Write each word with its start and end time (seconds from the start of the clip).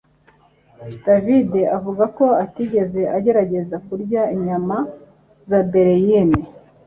David 1.05 1.51
avuga 1.77 2.03
ko 2.17 2.25
atigeze 2.43 3.01
agerageza 3.17 3.75
kurya 3.85 4.21
inyama 4.35 4.77
za 5.47 5.59
baleine 5.71 6.41